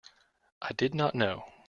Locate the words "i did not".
0.63-1.13